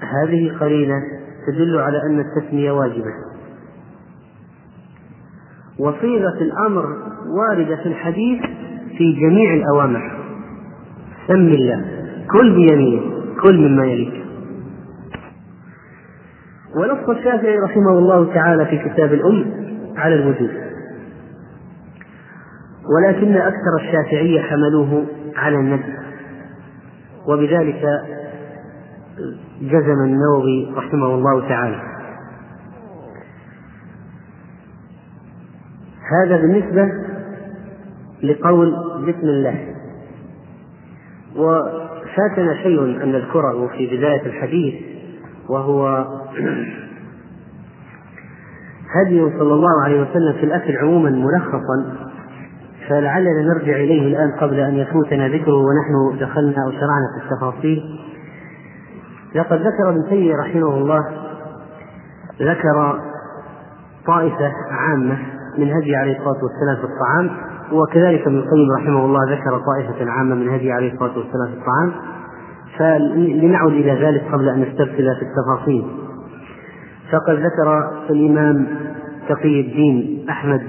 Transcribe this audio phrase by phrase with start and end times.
[0.00, 1.02] هذه قرينة
[1.46, 3.12] تدل على أن التسمية واجبة.
[5.78, 6.84] وصيغة الأمر
[7.38, 8.42] واردة في الحديث
[8.98, 10.24] في جميع الأوامر.
[11.28, 11.84] سم الله.
[12.30, 13.02] كل بيمينه
[13.42, 14.24] كل مما يليك.
[16.76, 19.44] ونص الشافعي رحمه الله تعالى في كتاب الأم
[19.96, 20.50] على الوجوب
[22.96, 26.02] ولكن أكثر الشافعية حملوه على الندب.
[27.28, 27.82] وبذلك
[29.60, 31.82] جزم النووي رحمه الله تعالى.
[36.12, 36.92] هذا بالنسبة
[38.22, 38.70] لقول
[39.06, 39.72] بسم الله.
[41.36, 44.74] وفاتنا شيء أن نذكره في بداية الحديث
[45.48, 45.88] وهو
[48.96, 51.96] هدي صلى الله عليه وسلم في الأكل عموما ملخصا
[52.88, 57.98] فلعلنا نرجع إليه الآن قبل أن يفوتنا ذكره ونحن دخلنا أو شرعنا في التفاصيل.
[59.34, 61.04] لقد ذكر ابن تيمية رحمه الله
[62.42, 63.00] ذكر
[64.06, 65.18] طائفة عامة
[65.58, 67.30] من هدي عليه الصلاة والسلام في الطعام
[67.72, 71.92] وكذلك ابن القيم رحمه الله ذكر طائفة عامة من هدي عليه الصلاة والسلام في الطعام
[72.78, 75.86] فلنعود إلى ذلك قبل أن نسترسل في التفاصيل.
[77.12, 78.66] فقد ذكر الإمام
[79.28, 80.62] تقي الدين أحمد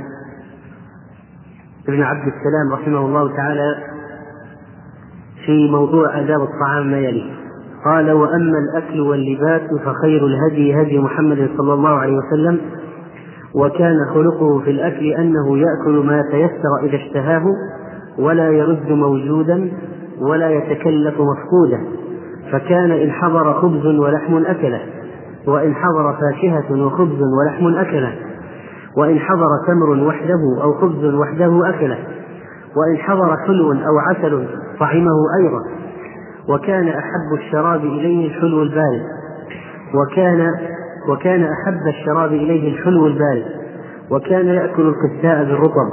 [1.87, 3.75] بن عبد السلام رحمه الله تعالى
[5.45, 7.42] في موضوع آداب الطعام ما يلي
[7.85, 12.59] قال وأما الأكل واللباس فخير الهدي هدي محمد صلى الله عليه وسلم
[13.55, 17.43] وكان خلقه في الأكل أنه يأكل ما تيسر إذا اشتهاه
[18.19, 19.71] ولا يرد موجودا
[20.21, 21.83] ولا يتكلف مفقودا
[22.51, 24.81] فكان إن حضر خبز ولحم أكله
[25.47, 28.13] وإن حضر فاكهة وخبز ولحم أكله
[28.97, 31.97] وإن حضر تمر وحده أو خبز وحده أكله
[32.75, 34.47] وإن حضر حلو أو عسل
[34.79, 35.82] طعمه أيضا.
[36.49, 39.01] وكان أحب الشراب إليه الحلو البارد.
[39.93, 40.49] وكان
[41.09, 43.45] وكان أحب الشراب إليه الحلو البارد.
[44.11, 45.89] وكان يأكل القساء بالرطب.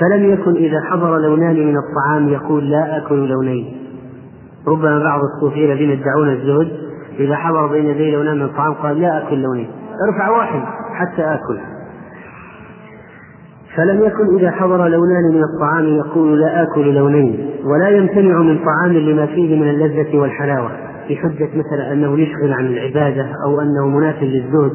[0.00, 3.76] فلم يكن إذا حضر لونان من الطعام يقول لا آكل لونين.
[4.68, 6.72] ربما بعض الصوفية الذين يدعون الزهد
[7.18, 9.70] إذا حضر بين يدي لونان من الطعام قال لا آكل لونين.
[10.08, 10.62] ارفع واحد
[10.94, 11.58] حتى آكل.
[13.78, 18.92] فلم يكن إذا حضر لونان من الطعام يقول لا آكل لونين ولا يمتنع من طعام
[18.92, 20.70] لما فيه من اللذة والحلاوة
[21.10, 24.72] بحجة مثلا أنه يشغل عن العبادة أو أنه مناف للزهد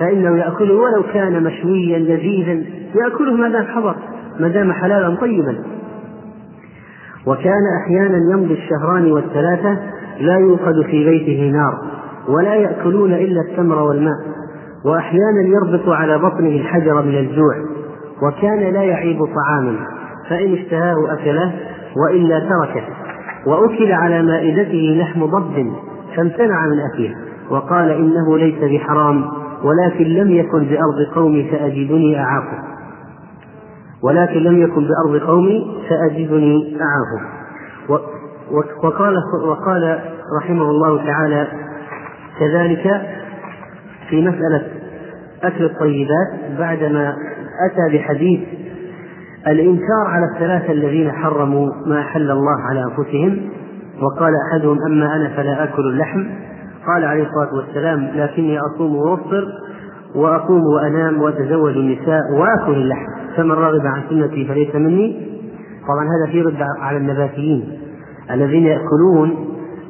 [0.00, 2.64] فإنه يأكله ولو كان مشويا لذيذا
[2.94, 3.96] يأكله ما دام حضر
[4.40, 5.56] ما دام حلالا طيبا.
[7.26, 9.78] وكان أحيانا يمضي الشهران والثلاثة
[10.20, 11.74] لا يوقد في بيته نار
[12.28, 14.18] ولا يأكلون إلا التمر والماء
[14.84, 17.75] وأحيانا يربط على بطنه الحجر من الجوع.
[18.22, 19.76] وكان لا يعيب طعاما
[20.28, 21.52] فإن اشتهاه أكله
[21.96, 22.82] وإلا تركه.
[23.46, 25.72] وأكل على مائدته لحم ضب
[26.16, 27.16] فامتنع من أكله.
[27.50, 29.24] وقال إنه ليس بحرام
[29.62, 32.62] ولكن لم يكن بأرض قومي فأجدني أعافه.
[34.02, 37.36] ولكن لم يكن بأرض قومي فأجدني أعافه.
[38.82, 40.00] وقال وقال
[40.42, 41.46] رحمه الله تعالى
[42.38, 43.02] كذلك
[44.08, 44.62] في مسألة
[45.42, 47.16] أكل الطيبات بعدما
[47.70, 48.40] أتى بحديث
[49.46, 53.40] الإنكار على الثلاثة الذين حرموا ما أحل الله على أنفسهم
[54.02, 56.24] وقال أحدهم أما أنا فلا آكل اللحم.
[56.86, 59.44] قال عليه الصلاة والسلام لكني أصوم وأفطر
[60.14, 63.06] وأقوم وأنام وأتزوج النساء وآكل اللحم
[63.36, 65.36] فمن رغب عن سنتي فليس مني.
[65.88, 67.78] طبعا هذا في رد على النباتيين
[68.30, 69.46] الذين يأكلون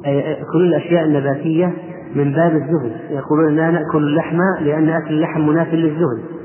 [0.06, 1.72] يأكلون الأشياء النباتية
[2.14, 6.35] من باب الزهد يقولون لا نأكل اللحم لأن أكل اللحم مناف للزهد.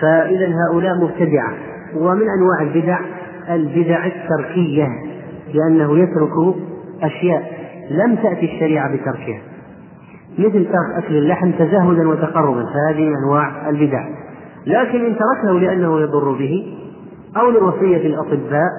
[0.00, 1.52] فإذا هؤلاء مبتدعة
[1.96, 2.98] ومن أنواع البدع
[3.50, 4.88] البدع التركية
[5.54, 6.54] لأنه يترك
[7.02, 7.52] أشياء
[7.90, 9.40] لم تأتي الشريعة بتركها.
[10.38, 14.04] مثل ترك أكل اللحم تزهدا وتقربا فهذه من أنواع البدع.
[14.66, 16.76] لكن إن تركه لأنه يضر به
[17.36, 18.70] أو لوصية الأطباء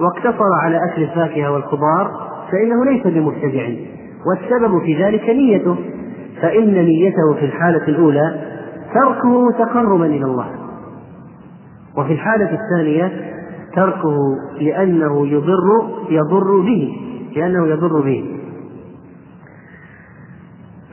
[0.00, 2.10] واقتصر على أكل الفاكهة والخضار
[2.52, 3.68] فإنه ليس بمبتدع.
[4.26, 5.76] والسبب في ذلك نيته
[6.42, 8.53] فإن نيته في الحالة الأولى
[8.94, 10.46] تركه تقربا إلى الله.
[11.96, 13.12] وفي الحالة الثانية
[13.76, 14.16] تركه
[14.60, 16.96] لأنه يضر يضر به
[17.36, 18.40] لأنه يضر به.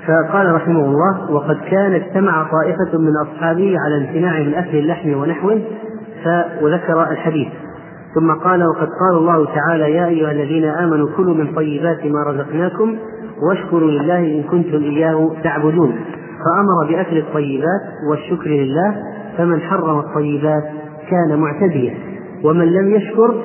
[0.07, 5.61] فقال رحمه الله وقد كان اجتمع طائفة من أصحابه على امتناع من أكل اللحم ونحوه
[6.61, 7.47] وذكر الحديث.
[8.15, 12.95] ثم قال وقد قال الله تعالى يا أيها الذين آمنوا كلوا من طيبات ما رزقناكم
[13.49, 15.95] واشكروا لله إن كنتم إياه تعبدون.
[16.45, 18.95] فأمر بأكل الطيبات والشكر لله
[19.37, 20.63] فمن حرم الطيبات
[21.09, 21.93] كان معتديا
[22.43, 23.35] ومن لم يشكر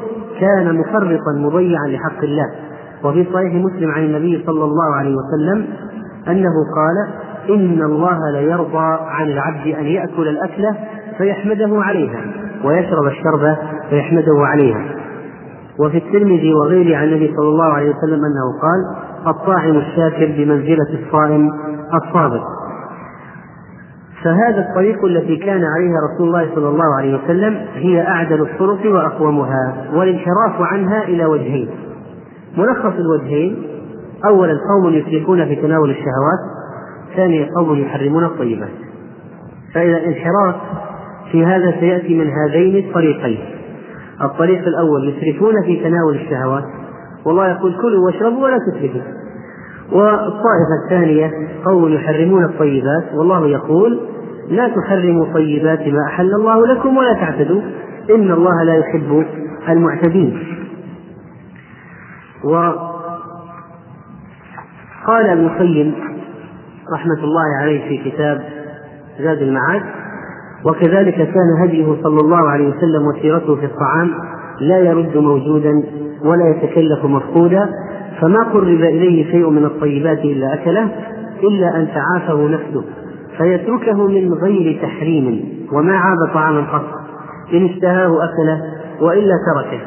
[0.41, 2.51] كان مفرطا مضيعا لحق الله.
[3.05, 5.67] وفي صحيح مسلم عن النبي صلى الله عليه وسلم
[6.29, 7.09] أنه قال
[7.51, 10.77] إن الله ليرضى عن العبد أن يأكل الأكلة
[11.19, 12.21] فيحمده عليها
[12.65, 13.57] ويشرب الشرب
[13.91, 14.85] فيحمده عليها.
[15.81, 21.51] وفي الترمذي وغيره عن النبي صلى الله عليه وسلم أنه قال الطاعم الشاكر بمنزلة الصائم
[21.95, 22.41] الصابر
[24.27, 29.87] فهذا الطريق التي كان عليها رسول الله صلى الله عليه وسلم هي أعدل الطرق وأقومها
[29.95, 31.69] والانحراف عنها إلى وجهين.
[32.57, 33.63] ملخص الوجهين
[34.25, 36.39] أولا قوم يسرفون في تناول الشهوات
[37.17, 38.71] ثانيا قوم يحرمون الطيبات.
[39.75, 40.55] فإذا الانحراف
[41.33, 43.39] في هذا سيأتي من هذين الطريقين.
[44.23, 46.65] الطريق الأول يسرفون في تناول الشهوات
[47.27, 49.01] والله يقول كلوا واشربوا ولا تسرفوا.
[49.93, 51.31] والطائفة الثانية
[51.65, 54.01] قوم يحرمون الطيبات والله يقول
[54.49, 57.61] لا تحرموا طيبات ما أحل الله لكم ولا تعتدوا
[58.11, 59.25] إن الله لا يحب
[59.69, 60.39] المعتدين.
[62.45, 62.97] وقال
[65.27, 65.95] ابن القيم
[66.93, 68.43] رحمة الله عليه في كتاب
[69.21, 69.83] زاد المعاد
[70.65, 74.11] وكذلك كان هديه صلى الله عليه وسلم وسيرته في الطعام
[74.61, 75.83] لا يرد موجودا
[76.25, 77.69] ولا يتكلف مفقودا
[78.21, 80.89] فما قرب إليه شيء من الطيبات إلا أكله
[81.43, 82.85] إلا أن تعافه نفسه
[83.39, 86.85] فيتركه من غير تحريم وما عاب طعاما قط
[87.53, 88.63] إن اشتهاه أكله
[89.01, 89.81] وإلا تركه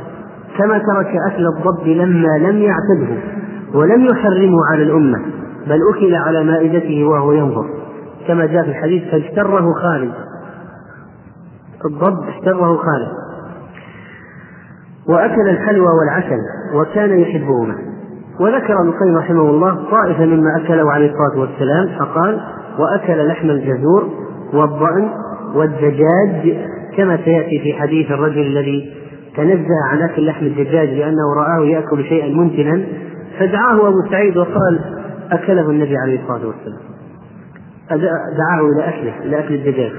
[0.58, 3.18] كما ترك أكل الضب لما لم يعتده
[3.74, 5.20] ولم يحرمه على الأمة
[5.68, 7.66] بل أكل على مائدته وهو ينظر
[8.28, 10.14] كما جاء في الحديث فاجتره خالد.
[11.86, 13.12] الضب اجتره خالد.
[15.10, 16.40] وأكل الحلوى والعسل
[16.76, 17.89] وكان يحبهما.
[18.40, 22.42] وذكر ابن القيم رحمه الله طائفة مما أكله عليه الصلاة والسلام فقال
[22.80, 24.10] وأكل لحم الجزور
[24.54, 25.10] والضأن
[25.56, 26.58] والدجاج
[26.98, 28.94] كما سيأتي في حديث الرجل الذي
[29.38, 32.84] تنزه عن أكل لحم الدجاج لأنه رآه يأكل شيئا منتنا
[33.40, 34.80] فدعاه أبو سعيد وقال
[35.32, 36.80] أكله النبي عليه الصلاة والسلام.
[38.38, 39.92] دعاه إلى أكله إلى أكل الدجاج.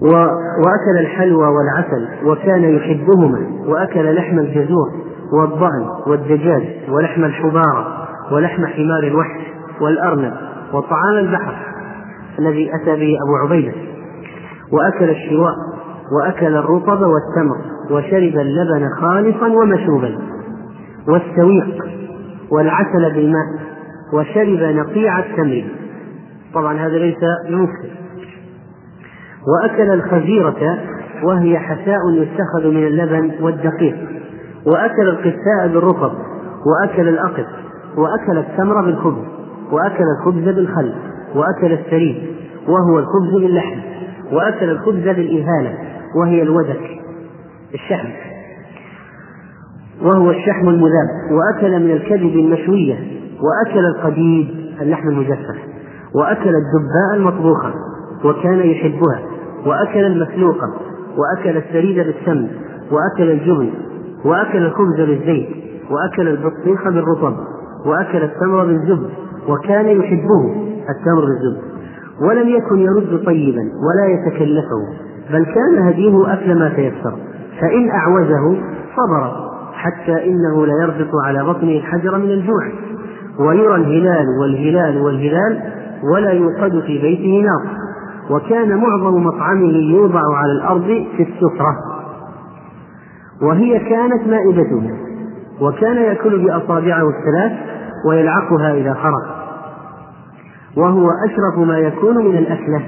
[0.00, 5.07] وأكل الحلوى والعسل وكان يحبهما وأكل لحم الجزور.
[5.32, 9.40] والضأن والدجاج ولحم الحبارة ولحم حمار الوحش
[9.80, 10.32] والأرنب
[10.72, 11.54] وطعام البحر
[12.38, 13.72] الذي أتى به أبو عبيدة.
[14.72, 15.54] وأكل الشواء
[16.18, 17.56] وأكل الرطب والتمر
[17.90, 20.18] وشرب اللبن خالصا ومشوبا
[21.08, 21.84] والسويق
[22.50, 23.46] والعسل بالماء
[24.12, 25.64] وشرب نقيع التمر.
[26.54, 27.98] طبعا هذا ليس بمسلم
[29.48, 30.78] وأكل الخزيرة
[31.22, 34.17] وهي حساء يتخذ من اللبن والدقيق.
[34.68, 36.12] وأكل القساء بالرطب
[36.66, 37.46] وأكل الأقط
[37.96, 39.24] وأكل التمر بالخبز
[39.72, 40.94] وأكل الخبز بالخل
[41.34, 42.16] وأكل السريد
[42.68, 43.78] وهو الخبز باللحم
[44.32, 45.74] وأكل الخبز بالإهالة
[46.16, 46.80] وهي الودك
[47.74, 48.08] الشحم
[50.02, 52.98] وهو الشحم المذاب وأكل من الكبد المشوية
[53.40, 54.48] وأكل القديد
[54.80, 55.56] اللحم المجفف
[56.14, 57.74] وأكل الدباء المطبوخة
[58.24, 59.22] وكان يحبها
[59.66, 60.74] وأكل المسلوقة
[61.16, 62.48] وأكل السريد بالسمن
[62.90, 63.70] وأكل الجبن
[64.24, 65.48] وأكل الخبز بالزيت
[65.90, 67.36] وأكل البطيخ بالرطب
[67.86, 69.10] وأكل التمر بالزبد
[69.48, 70.54] وكان يحبه
[70.90, 71.62] التمر بالزبد.
[72.28, 77.12] ولم يكن يرد طيبا ولا يتكلفه بل كان هديه أكل ما تيسر.
[77.60, 78.56] فإن أعوزه
[78.96, 82.68] صبر حتى إنه ليربط على بطنه الحجر من الجوع.
[83.40, 85.62] ويرى الهلال والهلال والهلال
[86.12, 87.78] ولا يوقد في بيته نار.
[88.30, 91.87] وكان معظم مطعمه يوضع على الأرض في السفرة.
[93.42, 94.90] وهي كانت مائدته
[95.60, 97.52] وكان يأكل بأصابعه الثلاث
[98.08, 99.38] ويلعقها إذا خرق.
[100.76, 102.82] وهو أشرف ما يكون من الأكلة.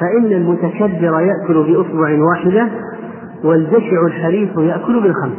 [0.00, 2.68] فإن المتكبر يأكل بأصبع واحدة
[3.44, 5.38] والجشع الحريف يأكل بالخمس.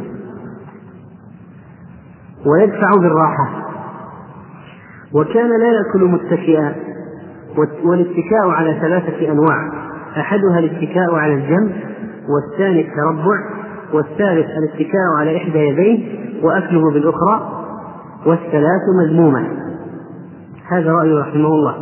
[2.46, 3.48] ويدفع بالراحة.
[5.14, 6.74] وكان لا يأكل متكئا
[7.84, 9.72] والاتكاء على ثلاثة أنواع.
[10.20, 11.72] أحدها الاتكاء على الجنب
[12.28, 13.57] والثاني التربع.
[13.92, 15.98] والثالث الاتكاء على إحدى يديه
[16.42, 17.64] وأكله بالأخرى
[18.26, 19.48] والثلاث مذمومة
[20.68, 21.74] هذا رأي رحمه الله.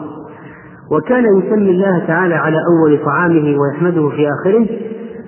[0.91, 4.67] وكان يسمي الله تعالى على أول طعامه ويحمده في آخره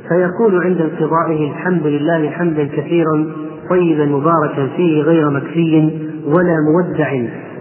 [0.08, 3.26] فيقول عند انقضائه الحمد لله حمدا كثيرا
[3.70, 7.12] طيبا مباركا فيه غير مكفي ولا مودع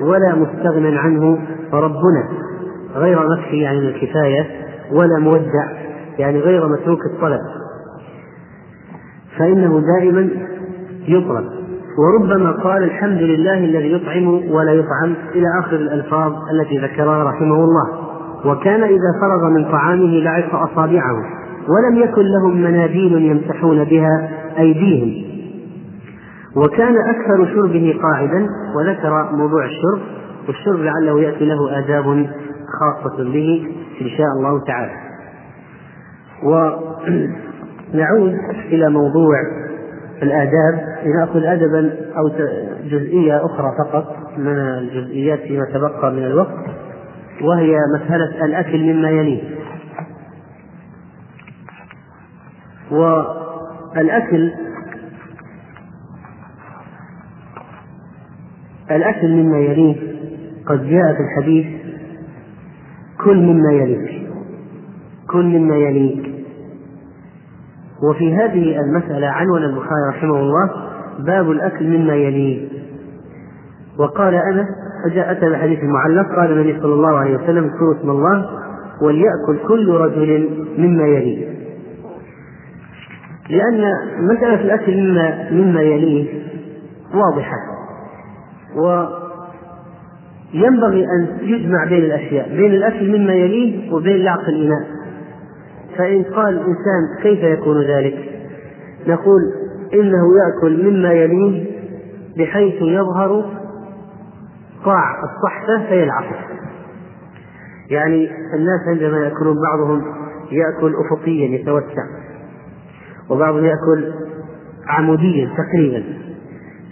[0.02, 1.40] ولا مستغنى عنه
[1.72, 2.30] فربنا
[2.96, 4.48] غير مكفي يعني الكفاية
[4.92, 5.72] ولا مودع
[6.20, 7.40] يعني غير متروك الطلب.
[9.39, 10.29] فإنه دائما
[11.08, 11.58] يطلب
[11.98, 18.08] وربما قال الحمد لله الذي يطعم ولا يطعم إلى آخر الألفاظ التي ذكرها رحمه الله.
[18.46, 21.15] وكان إذا فرغ من طعامه لعق أصابعه
[21.70, 25.27] ولم يكن لهم مناديل يمسحون بها أيديهم.
[26.56, 30.00] وكان أكثر شربه قاعدا وذكر موضوع الشرب
[30.48, 32.29] والشرب لعله يأتي له آداب
[32.79, 33.67] خاصة به
[34.01, 34.91] إن شاء الله تعالى.
[37.94, 39.36] ونعود إلى موضوع
[40.24, 40.98] الآداب.
[41.06, 42.29] لنأخذ أدبا أو
[42.84, 46.65] جزئية أخرى فقط من الجزئيات فيما تبقى من الوقت
[47.41, 49.44] وهي مسألة الأكل مما يليه.
[52.91, 54.51] والأكل
[58.91, 59.96] الأكل مما يليه
[60.65, 61.67] قد جاء في الحديث
[63.24, 64.27] كل مما يليك
[65.27, 66.27] كل مما يليك.
[68.04, 70.70] وفي هذه المسألة عنون البخاري رحمه الله
[71.20, 72.68] باب الأكل مما يليه.
[74.00, 74.68] وقال أنس
[75.06, 78.50] فجاء أتى بحديث معلق قال النبي صلى الله عليه وسلم اذكروا اسم الله
[79.01, 81.48] وليأكل كل رجل مما يليه.
[83.50, 83.84] لأن
[84.20, 86.44] مسألة الأكل مما مما يليه
[87.13, 87.58] واضحة
[90.54, 94.97] وينبغي أن يجمع بين الأشياء بين الأكل مما يليه وبين لعق الإناء.
[95.98, 98.30] فإن قال الإنسان كيف يكون ذلك؟
[99.08, 99.42] نقول
[99.94, 101.77] إنه يأكل مما يليه
[102.38, 103.46] بحيث يظهر
[104.86, 106.36] قاع الصحفة فيلعقه
[107.89, 110.01] يعني الناس عندما يأكلون بعضهم
[110.51, 112.04] يأكل أفقيا يتوسع.
[113.30, 114.13] وبعضهم يأكل
[114.88, 116.04] عموديا تقريبا.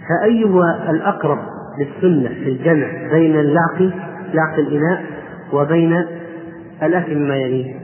[0.08, 1.38] فأيها الأقرب
[1.78, 3.78] للسنة في الجمع بين اللعق
[4.34, 5.04] لعق الإناء
[5.52, 6.04] وبين
[6.82, 7.74] الأكل مما يليه؟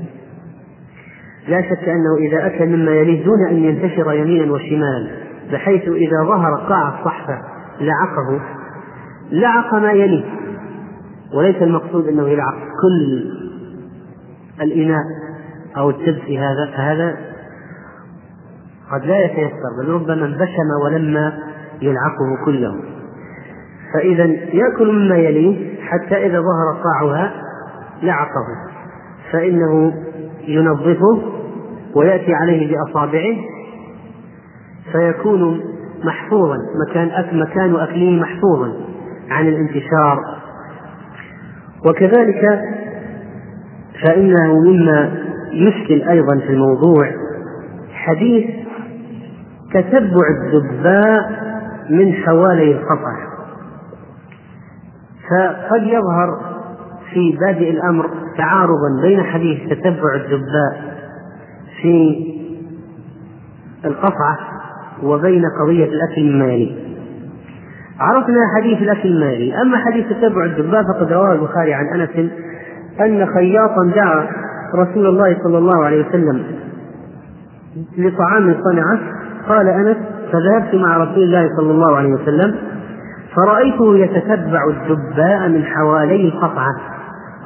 [1.49, 5.11] لا شك أنه إذا أكل مما يليه دون أن ينتشر يمينا وشمالا
[5.53, 7.39] بحيث إذا ظهر قاع الصحفة
[7.81, 8.41] لعقه
[9.31, 10.25] لعق ما يليه.
[11.35, 13.31] وليس المقصود أنه يلعق كل
[14.61, 15.03] الإناء
[15.77, 17.17] أو التبس هذا فهذا
[18.93, 21.33] قد لا يتيسر بل ربما انبشم ولما
[21.83, 22.75] يلعقه كله.
[23.95, 27.33] فإذا يأكل مما يليه حتى إذا ظهر قاعها
[28.03, 28.47] لعقه.
[29.33, 29.95] فإنه
[30.47, 31.23] ينظفه
[31.95, 33.37] ويأتي عليه بأصابعه
[34.93, 35.61] فيكون
[36.05, 36.57] محفوظا
[36.89, 38.73] مكان مكان أكله محفوظا
[39.31, 40.19] عن الانتشار.
[41.87, 42.61] وكذلك
[44.03, 45.13] فإنه مما
[45.53, 47.11] يشكل أيضا في الموضوع
[47.93, 48.51] حديث
[49.75, 51.43] تتبع الدباء
[51.91, 53.33] من حوالي القطع
[55.31, 56.52] فقد يظهر
[57.15, 60.97] في بادئ الأمر تعارضا بين حديث تتبع الدباء
[61.83, 62.17] في
[63.85, 64.39] القطعة
[65.03, 66.83] وبين قضية الأكل يليه
[68.01, 69.63] عرفنا حديث الأكل المالي.
[69.63, 72.31] أما حديث تتبع الدباء فقد رواه البخاري عن أنس
[73.01, 74.27] أن خياطا دعا
[74.75, 76.43] رسول الله صلى الله عليه وسلم
[77.99, 78.99] لطعام صنعة.
[79.49, 79.97] قال أنس
[80.33, 82.55] فذهبت مع رسول الله صلى الله عليه وسلم
[83.37, 86.92] فرأيته يتتبع الدباء من حوالي القطعة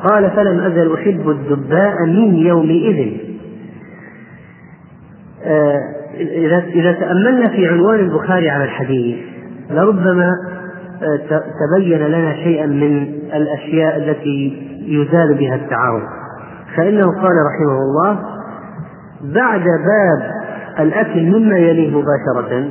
[0.04, 3.12] قال فلم أزل أحب الدباء من يومئذ.
[5.44, 5.80] آه
[6.20, 9.16] إذا إذا تأملنا في عنوان البخاري على الحديث
[9.70, 10.32] لربما
[11.02, 16.02] آه، تبين لنا شيئا من الأشياء التي يزال بها التعارض.
[16.76, 18.18] فإنه قال رحمه الله
[19.34, 20.30] بعد باب
[20.80, 22.68] الأكل مما يليه مباشرة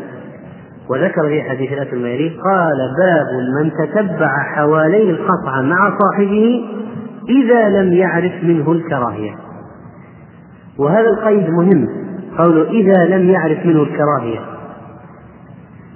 [0.90, 3.28] وذكر في حديث الأكل مما يليه قال باب
[3.58, 6.66] من تتبع حوالي القطعة مع صاحبه
[7.30, 9.36] إذا لم يعرف منه الكراهية.
[10.78, 11.88] وهذا القيد مهم.
[12.38, 14.40] قوله إذا لم يعرف منه الكراهية.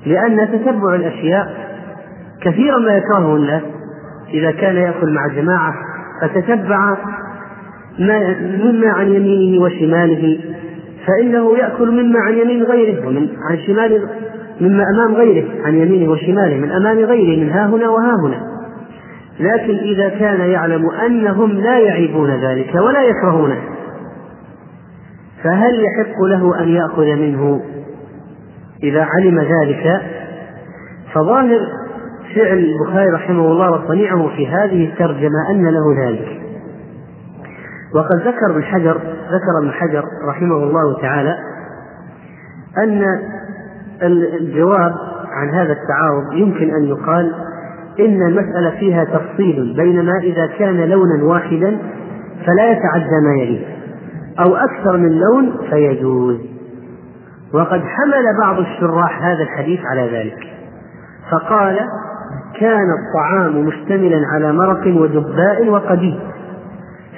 [0.06, 1.70] لأن تتبع الأشياء
[2.42, 3.64] كثيرا ما يكرهه الناس.
[4.34, 5.74] إذا كان يأكل مع جماعة
[6.22, 6.98] فتتبع
[8.00, 10.40] ما مما عن يمينه وشماله.
[11.08, 14.08] فإنه يأكل مما عن يمين غيره ومن عن شمال
[14.62, 18.49] مما أمام غيره عن يمينه وشماله من أمام غيره من ها هنا وها هنا
[19.40, 23.62] لكن إذا كان يعلم أنهم لا يعيبون ذلك ولا يكرهونه
[25.44, 27.62] فهل يحق له أن يأخذ منه؟
[28.84, 30.02] إذا علم ذلك
[31.14, 31.60] فظاهر
[32.36, 36.42] فعل البخاري رحمه الله وصنيعه في هذه الترجمة أن له ذلك.
[37.96, 38.98] وقد ذكر ابن حجر
[39.32, 41.38] ذكر ابن حجر رحمه الله تعالى
[42.78, 43.04] أن
[44.40, 44.94] الجواب
[45.32, 47.34] عن هذا التعارض يمكن أن يقال
[48.00, 51.78] إن المسألة فيها تفصيل بينما إذا كان لونا واحدا
[52.46, 53.66] فلا يتعدى ما يليه
[54.40, 56.38] أو أكثر من لون فيجوز.
[57.54, 60.48] وقد حمل بعض الشراح هذا الحديث على ذلك
[61.32, 61.80] فقال
[62.60, 66.20] كان الطعام مشتملا على مرق ودباء وقديد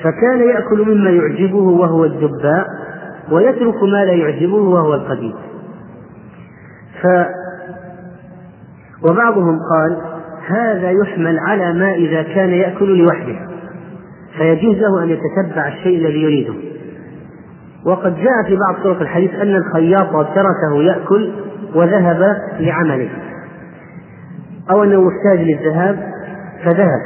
[0.03, 2.67] فكان يأكل مما يعجبه وهو الدباء
[3.31, 5.35] ويترك ما لا يعجبه وهو القديد
[9.03, 9.97] وبعضهم قال
[10.47, 13.35] هذا يحمل على ما إذا كان يأكل لوحده
[14.37, 16.53] فيجوز له أن يتتبع الشيء الذي يريده.
[17.85, 21.31] وقد جاء في بعض طرق الحديث أن الخياط تركه يأكل
[21.75, 23.09] وذهب لعمله
[24.71, 26.11] أو أنه محتاج للذهاب
[26.63, 27.01] فذهب.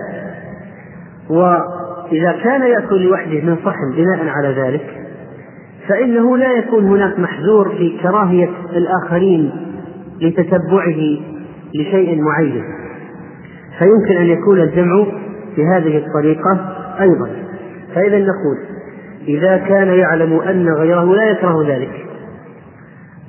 [1.30, 5.06] وإذا كان يأكل لوحده من صحن بناء على ذلك
[5.88, 9.52] فإنه لا يكون هناك محذور في كراهية الآخرين
[10.22, 11.20] لتتبعه
[11.76, 12.64] لشيء معين.
[13.80, 15.06] فيمكن أن يكون الجمع
[15.58, 17.30] بهذه الطريقة أيضا.
[17.96, 18.58] فإذا نقول
[19.28, 22.06] إذا كان يعلم أن غيره لا يكره ذلك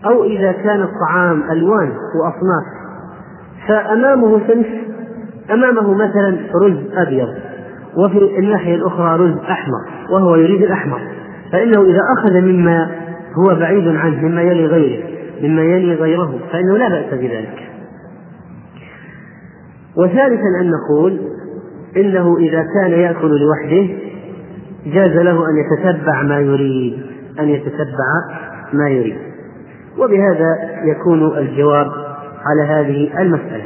[0.06, 2.64] أو إذا كان الطعام ألوان وأصناف
[3.68, 4.66] فأمامه صنف
[5.50, 7.28] أمامه مثلا رز أبيض
[7.96, 11.00] وفي الناحية الأخرى رز أحمر وهو يريد الأحمر
[11.52, 12.90] فإنه إذا أخذ مما
[13.34, 15.04] هو بعيد عنه مما يلي غيره
[15.42, 17.65] مما يلي غيره فإنه لا بأس بذلك.
[19.96, 21.20] وثالثا أن نقول
[21.96, 23.94] إنه إذا كان يأكل لوحده
[24.86, 27.02] جاز له أن يتتبع ما يريد
[27.40, 28.06] أن يتتبع
[28.72, 29.16] ما يريد.
[29.98, 31.86] وبهذا يكون الجواب
[32.44, 33.64] على هذه المسألة.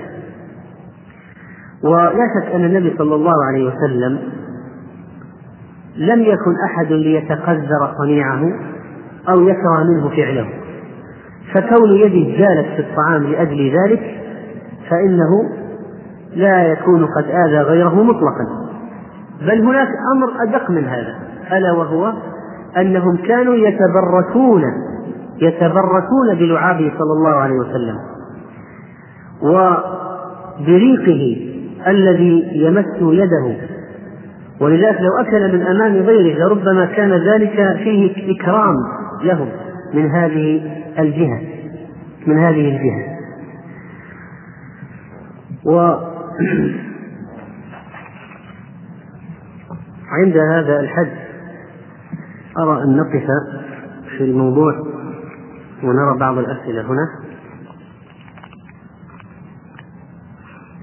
[1.83, 4.19] ولا شك أن النبي صلى الله عليه وسلم
[5.97, 8.53] لم يكن أحد ليتقذر صنيعه
[9.29, 10.49] أو يكره منه فعله.
[11.55, 14.21] فكون يده جالت في الطعام لأجل ذلك
[14.91, 15.60] فإنه
[16.35, 18.47] لا يكون قد آذى غيره مطلقا.
[19.41, 21.15] بل هناك أمر أدق من هذا.
[21.53, 22.13] ألا وهو
[22.77, 24.63] أنهم كانوا يتبركون
[25.43, 27.97] يتبركون بلعابه صلى الله عليه وسلم.
[29.43, 31.37] وبريقه
[31.87, 33.57] الذي يمس يده.
[34.61, 38.75] ولذلك لو أكل من أمام غيره لربما كان ذلك فيه إكرام
[39.23, 39.49] لهم
[39.95, 40.63] من هذه
[40.99, 41.41] الجهة
[42.27, 43.11] من هذه الجهة.
[50.11, 51.13] عند هذا الحد
[52.59, 53.27] أرى أن نقف
[54.19, 54.73] في الموضوع
[55.83, 57.09] ونرى بعض الأسئلة هنا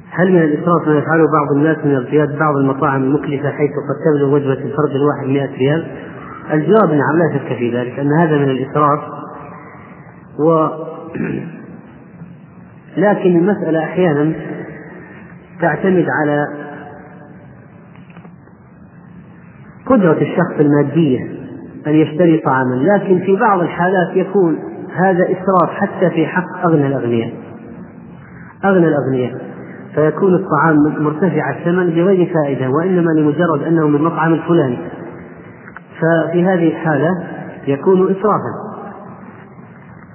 [0.09, 4.33] هل من الإسراف ما يفعله بعض الناس من ارتياد بعض المطاعم المكلفة حيث قد تبلغ
[4.33, 5.87] وجبة الفرد الواحد 100 ريال؟
[6.53, 8.99] الجواب نعم لا شك في ذلك أن هذا من الإسراف
[10.39, 10.67] و
[12.97, 14.33] لكن المسألة أحيانا
[15.61, 16.47] تعتمد على
[19.85, 21.19] قدرة الشخص المادية
[21.87, 24.57] أن يشتري طعاما لكن في بعض الحالات يكون
[24.95, 27.33] هذا إسراف حتى في حق أغنى الأغنياء.
[28.65, 29.41] أغنى الأغنياء.
[29.95, 34.77] فيكون الطعام مرتفع الثمن بغير فائدة وإنما لمجرد أنه من المطعم الفلاني.
[35.99, 37.09] ففي هذه الحالة
[37.67, 38.67] يكون إسرافا.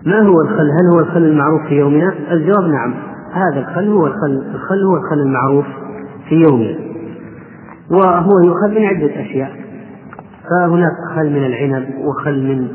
[0.06, 3.11] ما هو الخل؟ هل هو الخل المعروف في يومنا؟ الجواب نعم.
[3.32, 5.66] هذا الخل هو الخل الخل هو الخل المعروف
[6.28, 6.78] في يومنا
[7.90, 9.52] وهو يؤخذ من عدة أشياء.
[10.50, 12.68] فهناك خل من العنب وخل من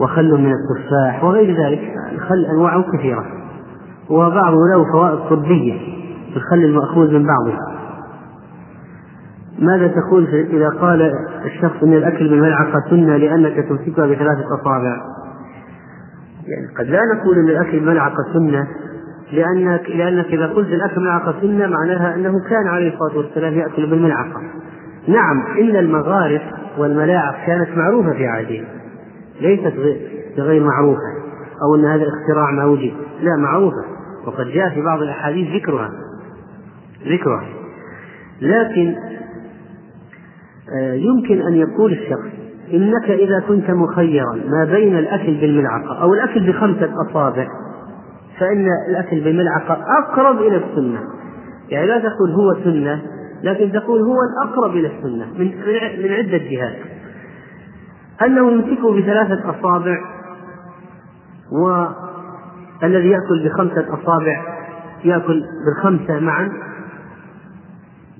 [0.00, 1.80] وخل من التفاح وغير ذلك.
[2.12, 3.24] الخل أنواع كثيرة.
[4.10, 5.80] وبعضه له فوائد طبية
[6.36, 7.58] الخل المأخوذ من بعضه.
[9.58, 11.12] ماذا تقول إذا قال
[11.44, 15.00] الشخص أن الأكل بالملعقة سنة لأنك تمسكها بثلاثة أصابع؟
[16.46, 18.66] يعني قد لا نقول أن الأكل بالملعقة سنة
[19.32, 24.40] لأنك لأنك إذا قلت الأكل بالملعقة سنة معناها أنه كان عليه الصلاة والسلام يأكل بالملعقة.
[25.08, 26.42] نعم إن المغارف
[26.78, 28.64] والملاعق كانت معروفة في عهده
[29.40, 29.74] ليست
[30.38, 31.22] غير معروفة
[31.62, 33.84] أو أن هذا الاختراع ما وجد لا معروفة.
[34.26, 35.90] وقد جاء في بعض الأحاديث ذكرها.
[37.06, 37.48] ذكرها.
[38.40, 38.94] لكن
[40.78, 42.41] آه، يمكن أن يقول الشخص
[42.72, 47.48] إنك إذا كنت مخيرا ما بين الأكل بالملعقة أو الأكل بخمسة أصابع
[48.38, 51.00] فإن الأكل بالملعقة أقرب إلى السنة.
[51.68, 53.02] يعني لا تقول هو سنة
[53.42, 55.46] لكن تقول هو الأقرب إلى السنة من
[56.02, 56.76] من عدة جهات.
[58.22, 60.00] أنه يمسكه بثلاثة أصابع
[61.52, 64.42] والذي يأكل بخمسة أصابع
[65.04, 66.52] يأكل بالخمسة معا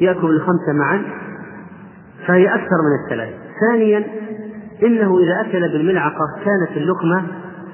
[0.00, 1.02] يأكل بالخمسة معا
[2.26, 4.04] فهي أكثر من الثلاث ثانيا
[4.86, 7.22] إنه إذا أكل بالملعقة كانت اللقمة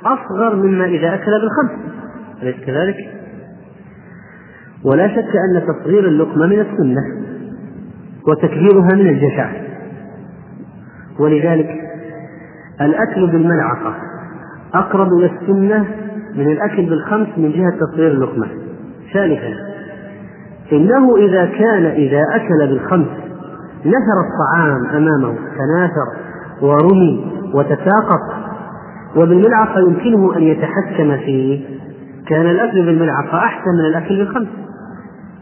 [0.04, 1.70] أصغر مما إذا أكل بالخمس.
[2.42, 2.96] أليس كذلك؟
[4.84, 7.02] ولا شك أن تصغير اللقمة من السنة
[8.28, 9.50] وتكبيرها من الجشع.
[11.18, 11.68] ولذلك
[12.80, 13.94] الأكل بالملعقة
[14.74, 15.84] أقرب إلى السنة
[16.34, 18.46] من الأكل بالخمس من جهة تصغير اللقمة.
[19.14, 19.68] ثالثا
[20.72, 23.08] إنه إذا كان إذا أكل بالخمس
[23.80, 26.27] نثر الطعام أمامه تناثر
[26.62, 28.48] ورمي وتساقط.
[29.16, 31.64] وبالملعقة يمكنه أن يتحكم فيه
[32.26, 34.48] كان الأكل بالملعقة أحسن من الأكل بالخمس.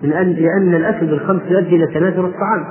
[0.03, 2.65] من أن لأن الأكل بالخمس يؤدي إلى تناثر الطعام.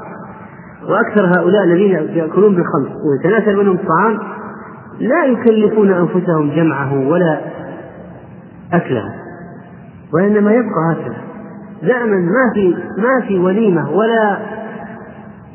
[0.89, 4.19] وأكثر هؤلاء الذين يأكلون بالخمس ويتناثر منهم الطعام
[4.99, 7.41] لا يكلفون أنفسهم جمعه ولا
[8.73, 9.13] أكله.
[10.13, 11.15] وإنما يبقى هكذا.
[11.83, 14.37] دائما ما في ما في وليمة ولا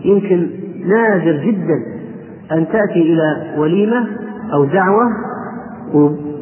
[0.05, 0.50] يمكن
[0.87, 1.99] نادر جدا
[2.52, 4.06] أن تأتي إلى وليمة
[4.52, 5.04] أو دعوة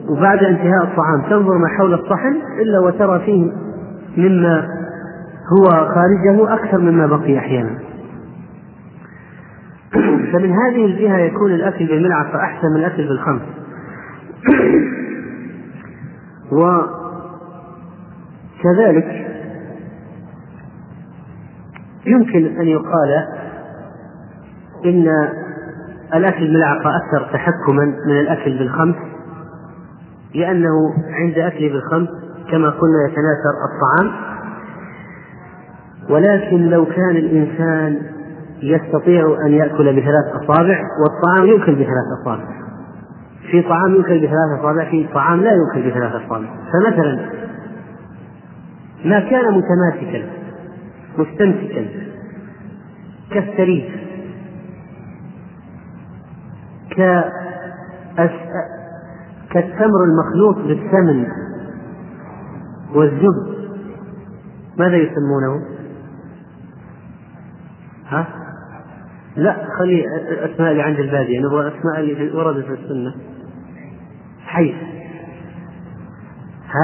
[0.08, 3.52] وبعد انتهاء الطعام تنظر ما حول الصحن إلا وترى فيه
[4.16, 4.68] مما
[5.52, 7.78] هو خارجه أكثر مما بقي أحيانا.
[10.32, 13.42] فمن هذه الجهة يكون الأكل بالملعقة أحسن من الأكل بالخمس
[18.62, 19.28] وكذلك
[22.06, 23.24] يمكن أن يقال
[24.84, 25.08] إن
[26.14, 28.96] الأكل بالملعقة أكثر تحكما من الأكل بالخمس
[30.34, 32.08] لأنه عند أكله بالخمس
[32.50, 34.12] كما قلنا يتناثر الطعام.
[36.10, 38.02] ولكن لو كان الإنسان
[38.62, 42.44] يستطيع أن يأكل بثلاث أصابع والطعام يؤكل بثلاث أصابع.
[43.50, 46.46] في طعام يؤكل بثلاث أصابع في طعام لا يؤكل بثلاث أصابع.
[46.72, 47.18] فمثلا
[49.04, 50.22] ما كان متماسكا
[51.18, 51.86] مستمسكا
[53.30, 54.07] كالسرير.
[59.50, 61.26] كالتمر المخلوط بالثمن
[62.94, 63.58] والزبد.
[64.78, 65.62] ماذا يسمونه؟
[68.08, 68.26] ها؟
[69.36, 71.40] لا خلي الاسماء اللي عند البادية.
[71.40, 73.14] نبغى الاسماء اللي وردت في السنة.
[74.46, 74.74] حيث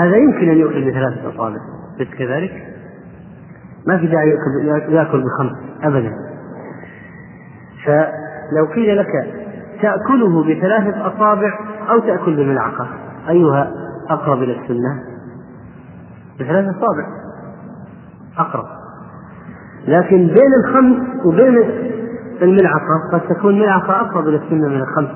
[0.00, 1.58] هذا يمكن أن يؤكل بثلاثة أصابع.
[1.98, 2.74] ليس كذلك؟
[3.86, 4.28] ما في داعي
[4.88, 5.58] يأكل بخمس.
[5.82, 6.12] ابدا.
[7.84, 9.43] فلو قيل لك
[9.84, 11.58] تأكله بثلاثة أصابع
[11.90, 12.88] أو تأكل بملعقة.
[13.28, 13.70] أيها
[14.10, 15.02] أقرب إلى السنة؟
[16.40, 17.06] بثلاثة أصابع.
[18.38, 18.64] أقرب.
[19.88, 21.70] لكن بين الخمس وبين
[22.42, 25.10] الملعقة قد تكون ملعقة أقرب إلى السنة من الخمس.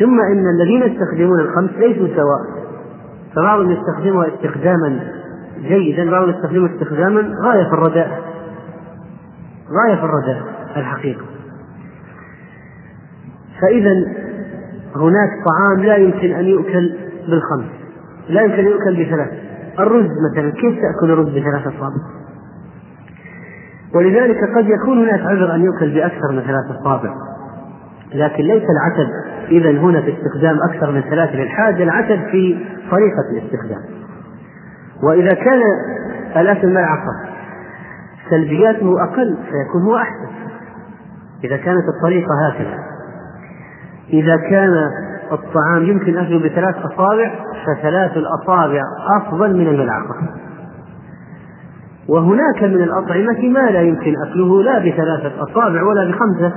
[0.00, 2.62] ثم إن الذين يستخدمون الخمس ليسوا سواء.
[3.36, 5.00] فبعضهم يستخدمها استخداما
[5.58, 8.22] جيدا بعضهم يستخدمها استخداما غاية في الرداء.
[9.82, 10.42] غاية في الرداء
[10.76, 11.31] الحقيقة.
[13.62, 13.90] فإذا
[14.96, 16.96] هناك طعام لا يمكن أن يؤكل
[17.28, 17.70] بالخمس
[18.28, 19.28] لا يمكن أن يؤكل بثلاث.
[19.78, 22.02] الرز مثلا كيف تأكل الرز بثلاث أصابع؟
[23.94, 27.14] ولذلك قد يكون هناك عذر أن يؤكل بأكثر من ثلاث أصابع.
[28.14, 29.10] لكن ليس العتب
[29.50, 33.82] إذا هنا في استخدام أكثر من ثلاثة للحاجة العتب في طريقة الاستخدام.
[35.02, 35.60] وإذا كان
[36.36, 37.12] الأكل ملعقة
[38.30, 40.32] سلبياته أقل فيكون هو أحسن.
[41.44, 42.91] إذا كانت الطريقة هكذا.
[44.12, 44.74] إذا كان
[45.32, 47.34] الطعام يمكن أكله بثلاث أصابع
[47.66, 48.82] فثلاث الأصابع
[49.20, 50.14] أفضل من الملعقة.
[52.08, 56.52] وهناك من الأطعمة ما لا يمكن أكله لا بثلاثة أصابع ولا بخمسة.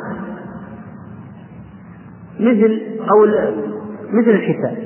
[2.39, 3.25] مثل أو
[4.13, 4.77] مثل الحساب.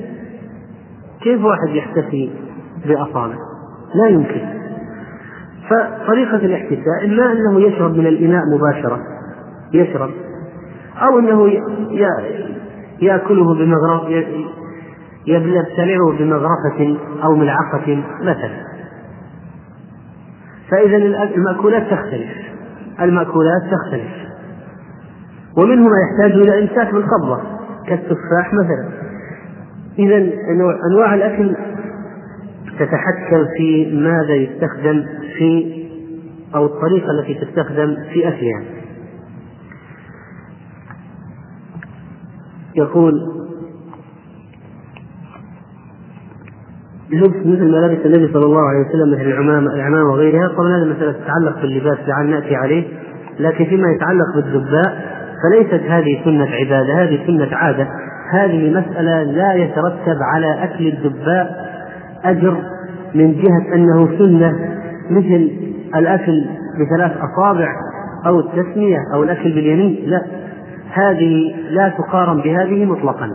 [1.22, 2.30] كيف واحد يحتفي
[2.86, 3.36] بأصابع؟
[3.94, 4.60] لا يمكن.
[5.70, 9.00] فطريقة الاحتساء إما أنه يشرب من الإناء مباشرة
[9.72, 10.10] يشرب
[11.02, 11.50] أو أنه
[13.02, 14.08] يأكله بمغرف
[15.26, 18.70] يبتلعه بمغرفة أو ملعقة مثلا.
[20.70, 20.96] فإذا
[21.36, 22.30] المأكولات تختلف.
[23.00, 24.20] المأكولات تختلف.
[25.56, 27.40] ومنه ما يحتاج إلى إمساك بالقبضة
[27.86, 28.88] كالتفاح مثلا.
[29.98, 30.30] إذا
[30.92, 31.56] أنواع الأكل
[32.78, 35.04] تتحكم في ماذا يستخدم
[35.38, 35.80] في
[36.54, 38.79] أو الطريقة التي تستخدم في أكلها.
[42.80, 43.12] يقول
[47.12, 51.12] لبس مثل ملابس النبي صلى الله عليه وسلم مثل العمامة العمامة وغيرها طبعا هذه مسألة
[51.12, 52.84] تتعلق باللباس لعل نأتي عليه.
[53.40, 57.88] لكن فيما يتعلق بالدباء فليست هذه سنة عبادة هذه سنة عادة.
[58.32, 61.70] هذه مسألة لا يترتب على أكل الدباء
[62.24, 62.56] أجر
[63.14, 64.76] من جهة أنه سنة
[65.10, 65.50] مثل
[65.96, 66.44] الأكل
[66.80, 67.68] بثلاث أصابع
[68.26, 70.22] أو التسمية أو الأكل باليمين لا.
[70.92, 73.30] هذه لا تقارن بهذه مطلقا.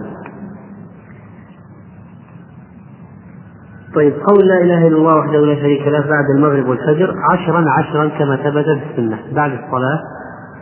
[3.95, 8.07] طيب قول لا إله إلا الله وحده لا شريك له بعد المغرب والفجر عشرا عشرا
[8.07, 9.99] كما ثبت في السنة بعد الصلاة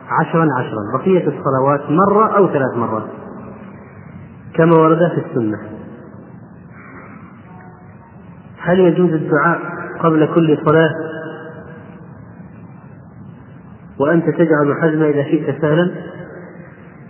[0.10, 0.97] عشرا عشرا.
[0.97, 3.10] بقية الصلوات مرة أو ثلاث مرات
[4.56, 5.58] كما ورد في السنة.
[8.60, 9.60] هل يجوز الدعاء
[9.99, 10.89] قبل كل صلاة؟
[13.99, 15.91] وأنت تجعل حزم إذا شئت سهلا؟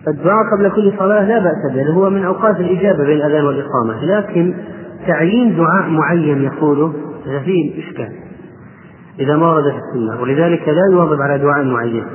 [0.07, 4.05] الدعاء قبل كل صلاة لا بأس به هو من أوقات الإجابة بين الأذان والإقامة.
[4.05, 4.55] لكن
[5.07, 6.93] تعيين دعاء معين يقوله
[7.27, 8.09] هذا فيه إشكال
[9.19, 10.21] إذا ما ورد في السنة.
[10.21, 12.05] ولذلك لا يواظب على دعاء معين.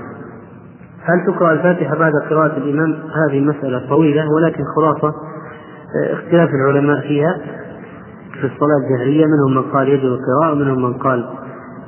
[1.05, 7.41] هل تقرأ الفاتحة بعد قراءة الإمام؟ هذه مسألة طويلة ولكن خلاصة آه، اختلاف العلماء فيها.
[8.41, 11.29] في الصلاة الجهرية منهم من قال يجوز القراءة ومنهم من قال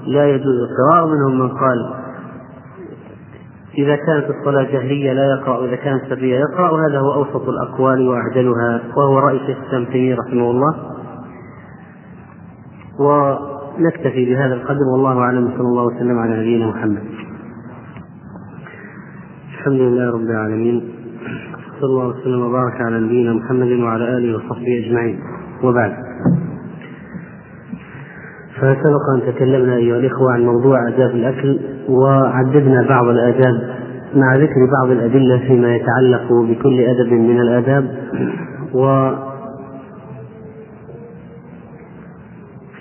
[0.07, 2.00] لا يجوز القراءة ومنهم من قال
[3.79, 8.81] إذا كانت الصلاة جهرية لا يقرأ وإذا كانت سرية يقرأ وهذا هو أوسط الأقوال وأعدلها
[8.97, 10.75] وهو رأي شيخ الإسلام رحمه الله.
[13.01, 17.03] ونكتفي بهذا القدر والله أعلم صلى الله وسلم على نبينا محمد.
[19.59, 20.93] الحمد لله رب العالمين
[21.81, 25.21] صلى الله وسلم وبارك على نبينا محمد وعلى آله وصحبه أجمعين.
[25.65, 26.10] وبعد.
[28.61, 33.81] فسبق أن تكلمنا أيها الإخوة عن موضوع آداب الأكل وعددنا بعض الآداب
[34.15, 37.85] مع ذكر بعض الأدلة فيما يتعلق بكل أدب من الآداب.
[38.75, 39.11] و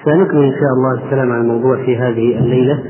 [0.06, 2.84] سنكمل إن شاء الله الكلام عن الموضوع في هذه الليلة.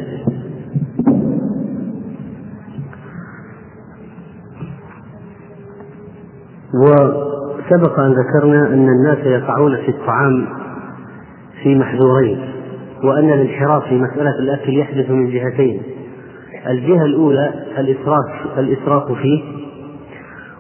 [6.74, 10.48] وسبق أن ذكرنا أن الناس يقعون في الطعام
[11.64, 12.59] في محذورين.
[13.04, 15.82] وأن الانحراف في مسألة الأكل يحدث من جهتين.
[16.68, 18.26] الجهة الأولى الإسراف
[18.58, 19.44] الإسراف فيه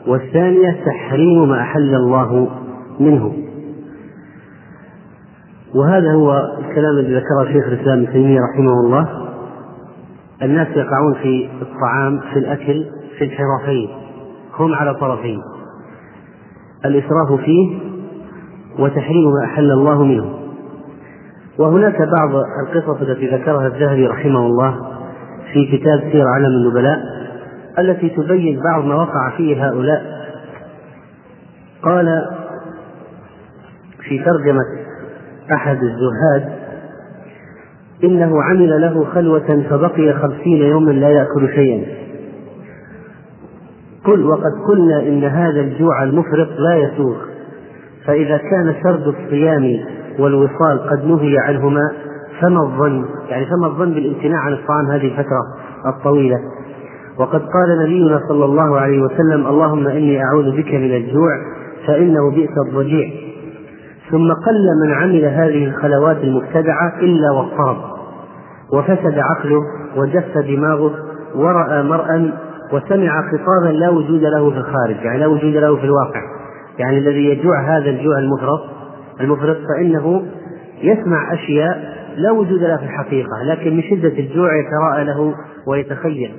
[0.07, 2.49] والثانية تحريم ما أحل الله
[2.99, 3.33] منه.
[5.75, 9.07] وهذا هو الكلام الذي ذكره شيخ الإسلام ابن تيمية رحمه الله.
[10.41, 12.85] الناس يقعون في الطعام في الأكل
[13.17, 13.89] في انحرافين
[14.59, 15.39] هم على طرفين.
[16.85, 17.79] الإسراف فيه
[18.79, 20.38] وتحريم ما أحل الله منه.
[21.59, 22.29] وهناك بعض
[22.63, 24.75] القصص التي ذكرها الذهبي رحمه الله
[25.53, 26.99] في كتاب سير علم النبلاء
[27.79, 30.01] التي تبين بعض ما وقع فيه هؤلاء.
[31.83, 32.25] قال
[34.09, 34.63] في ترجمة
[35.53, 36.59] أحد الزهاد
[38.03, 41.85] إنه عمل له خلوة فبقي خمسين يوما لا يأكل شيئا.
[44.03, 47.15] قل وقد قلنا إن هذا الجوع المفرط لا يسوغ
[48.05, 49.79] فإذا كان سرد الصيام
[50.19, 51.91] والوصال قد نهي عنهما
[52.41, 55.41] فما الظن؟ يعني فما الظن بالامتناع عن الطعام هذه الفترة
[55.85, 56.37] الطويلة؟
[57.17, 61.31] وقد قال نبينا صلى الله عليه وسلم اللهم إني أعوذ بك من الجوع
[61.87, 63.09] فإنه بئس الضجيع.
[64.11, 67.77] ثم قل من عمل هذه الخلوات المبتدعة إلا واضطرب
[68.73, 69.61] وفسد عقله
[69.97, 70.93] وجف دماغه
[71.35, 72.31] ورأى مرأى
[72.73, 76.21] وسمع خطابا لا وجود له في الخارج يعني لا وجود له في الواقع.
[76.79, 78.78] يعني الذي يجوع هذا الجوع المفرط
[79.21, 80.25] المفرط فإنه
[80.81, 85.35] يسمع أشياء لا وجود لها في الحقيقة لكن من شدة الجوع يتراءى له
[85.67, 86.31] ويتخيل.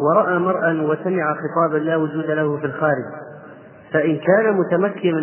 [0.00, 3.04] ورأى مرأى وسمع خطابا لا وجود له في الخارج.
[3.92, 5.20] فإن كان متمكنا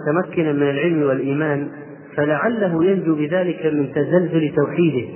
[0.00, 1.68] متمكنا من العلم والإيمان
[2.16, 5.08] فلعله ينجو بذلك من تزلزل توحيده.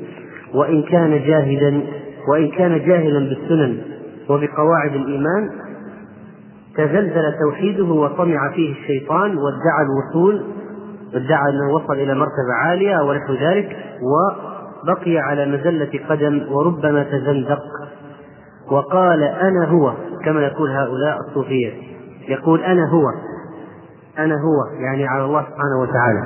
[0.54, 1.82] وإن كان جاهلا
[2.28, 3.78] وإن كان جاهلا بالسنن
[4.28, 5.50] وبقواعد الإيمان
[6.76, 10.44] تزلزل توحيده وطمع فيه الشيطان وادعى الوصول
[11.14, 17.62] ادعى أنه وصل إلى مرتبة عالية ونحو ذلك وبقي على مزلة قدم وربما تزندق.
[18.70, 19.92] وقال أنا هو
[20.24, 21.72] كما يقول هؤلاء الصوفية.
[22.28, 23.04] يقول أنا هو
[24.18, 26.20] أنا هو يعني على الله سبحانه وتعالى.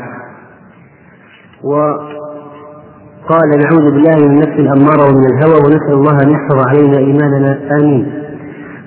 [1.64, 7.76] وقال نعوذ بالله من النفس الأمارة ومن الهوى ونسأل الله أن يحفظ علينا إيماننا.
[7.80, 8.24] آمين.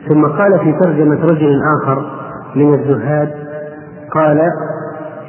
[0.10, 2.06] ثم قال في ترجمة رجل آخر
[2.56, 3.34] من الزهاد
[4.12, 4.42] قال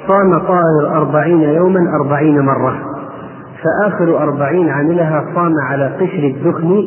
[0.09, 2.75] صام طاهر أربعين يوما أربعين مرة
[3.63, 6.83] فآخر أربعين عملها صام على قشر الدخن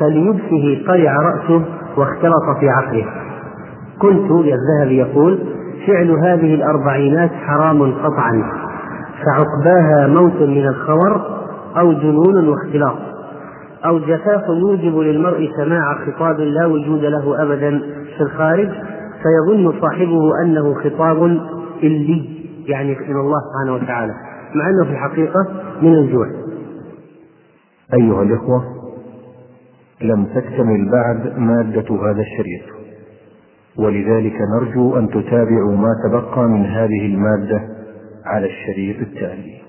[0.00, 1.64] فليبسه قرع رأسه
[1.96, 3.06] واختلط في عقله.
[3.98, 5.38] كنت يا الذهبي يقول
[5.86, 8.42] فعل هذه الأربعينات حرام قطعا
[9.24, 11.20] فعقباها موت من الخور
[11.78, 13.11] أو جنون واختلاط.
[13.86, 17.78] أو جفاف يوجب للمرء سماع خطاب لا وجود له أبدا
[18.16, 18.68] في الخارج
[19.22, 21.24] فيظن صاحبه أنه خطاب
[21.82, 24.12] إلي يعني من الله سبحانه وتعالى
[24.54, 25.46] مع أنه في الحقيقة
[25.82, 26.26] من الجوع.
[27.94, 28.64] أيها الإخوة
[30.02, 32.62] لم تكتمل بعد مادة هذا الشريط
[33.78, 37.60] ولذلك نرجو أن تتابعوا ما تبقى من هذه المادة
[38.26, 39.61] على الشريط التالي.